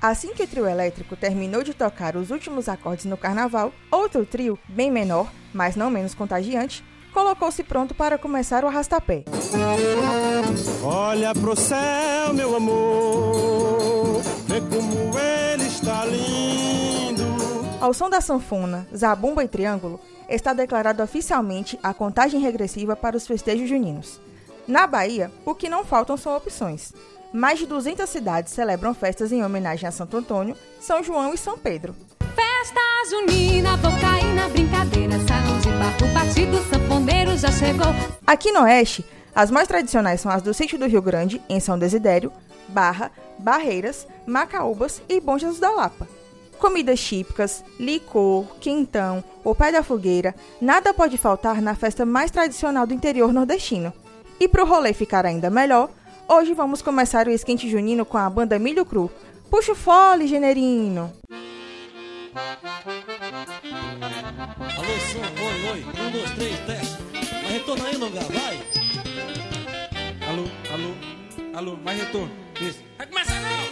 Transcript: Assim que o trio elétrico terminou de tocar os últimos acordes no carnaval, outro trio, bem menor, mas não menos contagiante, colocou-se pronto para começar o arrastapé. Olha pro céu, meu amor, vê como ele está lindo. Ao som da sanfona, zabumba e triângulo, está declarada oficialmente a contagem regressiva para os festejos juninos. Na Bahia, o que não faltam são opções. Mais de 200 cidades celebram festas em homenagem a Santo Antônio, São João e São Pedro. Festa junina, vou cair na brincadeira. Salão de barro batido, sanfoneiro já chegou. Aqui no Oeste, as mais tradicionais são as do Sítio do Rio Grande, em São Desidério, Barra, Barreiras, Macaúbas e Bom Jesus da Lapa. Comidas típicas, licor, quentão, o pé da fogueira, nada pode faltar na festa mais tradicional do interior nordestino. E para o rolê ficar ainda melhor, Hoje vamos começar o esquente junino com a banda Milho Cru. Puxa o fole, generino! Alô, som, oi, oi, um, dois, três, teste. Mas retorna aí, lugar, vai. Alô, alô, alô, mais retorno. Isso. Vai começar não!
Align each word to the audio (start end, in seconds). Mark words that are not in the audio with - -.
Assim 0.00 0.32
que 0.32 0.44
o 0.44 0.46
trio 0.46 0.66
elétrico 0.66 1.16
terminou 1.16 1.64
de 1.64 1.74
tocar 1.74 2.14
os 2.14 2.30
últimos 2.30 2.68
acordes 2.68 3.04
no 3.04 3.16
carnaval, 3.16 3.72
outro 3.90 4.24
trio, 4.24 4.56
bem 4.68 4.92
menor, 4.92 5.28
mas 5.52 5.74
não 5.74 5.90
menos 5.90 6.14
contagiante, 6.14 6.84
colocou-se 7.12 7.64
pronto 7.64 7.94
para 7.96 8.16
começar 8.16 8.62
o 8.64 8.68
arrastapé. 8.68 9.24
Olha 10.84 11.34
pro 11.34 11.56
céu, 11.56 12.32
meu 12.32 12.54
amor, 12.54 14.22
vê 14.46 14.60
como 14.60 15.18
ele 15.18 15.66
está 15.66 16.04
lindo. 16.04 17.24
Ao 17.80 17.92
som 17.92 18.08
da 18.08 18.20
sanfona, 18.20 18.86
zabumba 18.96 19.42
e 19.42 19.48
triângulo, 19.48 19.98
está 20.28 20.52
declarada 20.52 21.02
oficialmente 21.02 21.76
a 21.82 21.92
contagem 21.92 22.40
regressiva 22.40 22.94
para 22.94 23.16
os 23.16 23.26
festejos 23.26 23.68
juninos. 23.68 24.20
Na 24.68 24.86
Bahia, 24.86 25.32
o 25.46 25.54
que 25.54 25.66
não 25.66 25.82
faltam 25.82 26.14
são 26.18 26.36
opções. 26.36 26.92
Mais 27.32 27.58
de 27.58 27.64
200 27.64 28.06
cidades 28.06 28.52
celebram 28.52 28.92
festas 28.92 29.32
em 29.32 29.42
homenagem 29.42 29.88
a 29.88 29.90
Santo 29.90 30.18
Antônio, 30.18 30.54
São 30.78 31.02
João 31.02 31.32
e 31.32 31.38
São 31.38 31.56
Pedro. 31.56 31.96
Festa 32.20 32.80
junina, 33.08 33.78
vou 33.78 33.90
cair 33.98 34.34
na 34.34 34.46
brincadeira. 34.50 35.14
Salão 35.26 35.58
de 35.60 35.70
barro 35.70 36.12
batido, 36.12 36.58
sanfoneiro 36.64 37.38
já 37.38 37.50
chegou. 37.50 37.86
Aqui 38.26 38.52
no 38.52 38.60
Oeste, 38.60 39.06
as 39.34 39.50
mais 39.50 39.66
tradicionais 39.66 40.20
são 40.20 40.30
as 40.30 40.42
do 40.42 40.52
Sítio 40.52 40.78
do 40.78 40.86
Rio 40.86 41.00
Grande, 41.00 41.40
em 41.48 41.60
São 41.60 41.78
Desidério, 41.78 42.30
Barra, 42.68 43.10
Barreiras, 43.38 44.06
Macaúbas 44.26 45.00
e 45.08 45.18
Bom 45.18 45.38
Jesus 45.38 45.58
da 45.58 45.70
Lapa. 45.70 46.06
Comidas 46.58 47.00
típicas, 47.00 47.64
licor, 47.80 48.44
quentão, 48.60 49.24
o 49.42 49.54
pé 49.54 49.72
da 49.72 49.82
fogueira, 49.82 50.34
nada 50.60 50.92
pode 50.92 51.16
faltar 51.16 51.62
na 51.62 51.74
festa 51.74 52.04
mais 52.04 52.30
tradicional 52.30 52.86
do 52.86 52.92
interior 52.92 53.32
nordestino. 53.32 53.94
E 54.40 54.48
para 54.48 54.62
o 54.62 54.66
rolê 54.66 54.92
ficar 54.92 55.26
ainda 55.26 55.50
melhor, 55.50 55.90
Hoje 56.30 56.52
vamos 56.52 56.82
começar 56.82 57.26
o 57.26 57.30
esquente 57.30 57.66
junino 57.70 58.04
com 58.04 58.18
a 58.18 58.28
banda 58.28 58.58
Milho 58.58 58.84
Cru. 58.84 59.10
Puxa 59.50 59.72
o 59.72 59.74
fole, 59.74 60.26
generino! 60.26 61.10
Alô, 64.76 64.94
som, 65.10 65.24
oi, 65.42 65.70
oi, 65.72 65.86
um, 65.86 66.10
dois, 66.10 66.30
três, 66.32 66.58
teste. 66.66 66.98
Mas 67.42 67.50
retorna 67.50 67.88
aí, 67.88 67.96
lugar, 67.96 68.24
vai. 68.24 68.58
Alô, 70.28 70.44
alô, 70.70 70.94
alô, 71.56 71.76
mais 71.82 71.98
retorno. 71.98 72.30
Isso. 72.60 72.84
Vai 72.98 73.06
começar 73.06 73.40
não! 73.40 73.67